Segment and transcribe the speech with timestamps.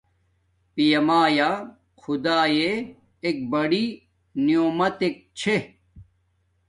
[0.73, 1.51] پیا مایا
[2.01, 2.71] خدایہ
[3.23, 3.85] ایک بڑی
[4.45, 5.57] نومتک چھے